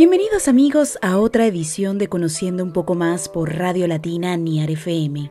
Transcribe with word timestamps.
Bienvenidos 0.00 0.48
amigos 0.48 0.98
a 1.02 1.18
otra 1.18 1.44
edición 1.44 1.98
de 1.98 2.08
Conociendo 2.08 2.64
un 2.64 2.72
poco 2.72 2.94
más 2.94 3.28
por 3.28 3.54
Radio 3.54 3.86
Latina 3.86 4.34
Niar 4.38 4.70
FM. 4.70 5.30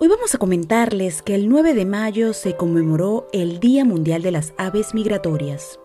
Hoy 0.00 0.08
vamos 0.08 0.34
a 0.34 0.38
comentarles 0.38 1.22
que 1.22 1.36
el 1.36 1.48
9 1.48 1.74
de 1.74 1.84
mayo 1.84 2.32
se 2.32 2.56
conmemoró 2.56 3.28
el 3.32 3.60
Día 3.60 3.84
Mundial 3.84 4.22
de 4.22 4.32
las 4.32 4.54
Aves 4.58 4.92
Migratorias. 4.92 5.78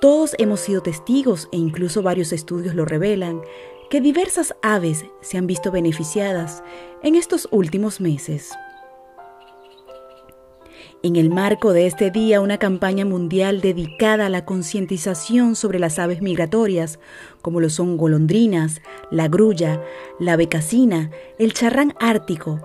Todos 0.00 0.34
hemos 0.38 0.58
sido 0.58 0.82
testigos 0.82 1.48
e 1.52 1.58
incluso 1.58 2.02
varios 2.02 2.32
estudios 2.32 2.74
lo 2.74 2.84
revelan 2.84 3.40
que 3.88 4.00
diversas 4.00 4.56
aves 4.62 5.04
se 5.20 5.38
han 5.38 5.46
visto 5.46 5.70
beneficiadas 5.70 6.64
en 7.04 7.14
estos 7.14 7.46
últimos 7.52 8.00
meses. 8.00 8.50
En 11.04 11.16
el 11.16 11.30
marco 11.30 11.72
de 11.72 11.88
este 11.88 12.12
día, 12.12 12.40
una 12.40 12.58
campaña 12.58 13.04
mundial 13.04 13.60
dedicada 13.60 14.26
a 14.26 14.28
la 14.28 14.44
concientización 14.44 15.56
sobre 15.56 15.80
las 15.80 15.98
aves 15.98 16.22
migratorias, 16.22 17.00
como 17.40 17.60
lo 17.60 17.70
son 17.70 17.96
golondrinas, 17.96 18.80
la 19.10 19.26
grulla, 19.26 19.82
la 20.20 20.36
becasina, 20.36 21.10
el 21.40 21.54
charrán 21.54 21.94
ártico, 21.98 22.60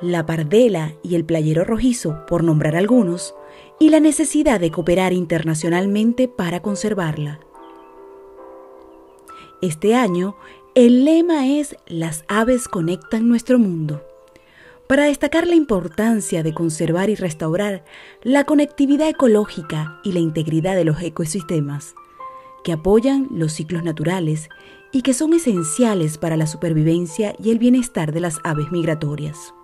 la 0.00 0.24
pardela 0.24 0.94
y 1.02 1.16
el 1.16 1.26
playero 1.26 1.64
rojizo, 1.64 2.24
por 2.26 2.44
nombrar 2.44 2.76
algunos, 2.76 3.34
y 3.78 3.90
la 3.90 4.00
necesidad 4.00 4.58
de 4.58 4.70
cooperar 4.70 5.12
internacionalmente 5.12 6.28
para 6.28 6.62
conservarla. 6.62 7.40
Este 9.60 9.94
año, 9.94 10.34
el 10.74 11.04
lema 11.04 11.46
es 11.46 11.76
Las 11.86 12.24
aves 12.26 12.68
conectan 12.68 13.28
nuestro 13.28 13.58
mundo 13.58 14.02
para 14.92 15.04
destacar 15.04 15.46
la 15.46 15.54
importancia 15.54 16.42
de 16.42 16.52
conservar 16.52 17.08
y 17.08 17.14
restaurar 17.14 17.82
la 18.20 18.44
conectividad 18.44 19.08
ecológica 19.08 19.98
y 20.04 20.12
la 20.12 20.18
integridad 20.18 20.76
de 20.76 20.84
los 20.84 21.00
ecosistemas, 21.00 21.94
que 22.62 22.72
apoyan 22.72 23.26
los 23.30 23.54
ciclos 23.54 23.84
naturales 23.84 24.50
y 24.92 25.00
que 25.00 25.14
son 25.14 25.32
esenciales 25.32 26.18
para 26.18 26.36
la 26.36 26.46
supervivencia 26.46 27.34
y 27.42 27.52
el 27.52 27.58
bienestar 27.58 28.12
de 28.12 28.20
las 28.20 28.38
aves 28.44 28.70
migratorias. 28.70 29.54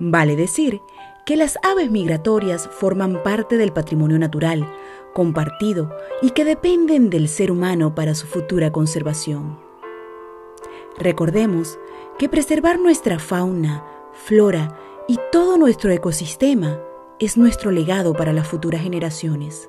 Vale 0.00 0.34
decir 0.34 0.80
que 1.24 1.36
las 1.36 1.56
aves 1.62 1.88
migratorias 1.88 2.68
forman 2.68 3.22
parte 3.22 3.58
del 3.58 3.72
patrimonio 3.72 4.18
natural, 4.18 4.68
compartido 5.14 5.94
y 6.20 6.30
que 6.30 6.44
dependen 6.44 7.10
del 7.10 7.28
ser 7.28 7.52
humano 7.52 7.94
para 7.94 8.16
su 8.16 8.26
futura 8.26 8.72
conservación. 8.72 9.56
Recordemos 10.98 11.78
que 12.18 12.28
preservar 12.28 12.78
nuestra 12.78 13.18
fauna, 13.18 13.84
flora 14.12 14.78
y 15.08 15.18
todo 15.30 15.56
nuestro 15.56 15.90
ecosistema 15.90 16.80
es 17.18 17.36
nuestro 17.36 17.70
legado 17.70 18.14
para 18.14 18.32
las 18.32 18.48
futuras 18.48 18.82
generaciones. 18.82 19.68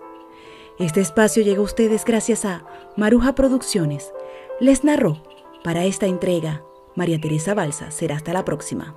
Este 0.79 1.01
espacio 1.01 1.43
llega 1.43 1.59
a 1.59 1.63
ustedes 1.63 2.03
gracias 2.05 2.45
a 2.45 2.65
Maruja 2.97 3.35
Producciones. 3.35 4.11
Les 4.59 4.83
narró 4.83 5.21
para 5.63 5.85
esta 5.85 6.07
entrega 6.07 6.63
María 6.95 7.19
Teresa 7.19 7.53
Balsa. 7.53 7.91
Será 7.91 8.15
hasta 8.15 8.33
la 8.33 8.43
próxima. 8.43 8.95